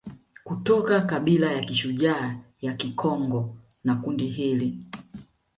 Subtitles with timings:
[0.43, 4.85] Kutoka kabila ya kishujaa ya Kikongo na kundi hili